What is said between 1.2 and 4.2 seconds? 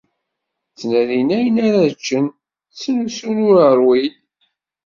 ayen ara ččen; ttnusun ur ṛwin.